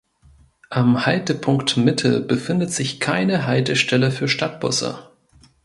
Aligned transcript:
Am 0.71 1.05
Haltepunkt 1.05 1.77
Mitte 1.77 2.21
befindet 2.21 2.71
sich 2.71 2.99
keine 2.99 3.45
Haltestelle 3.45 4.09
für 4.09 4.27
Stadtbusse. 4.27 5.11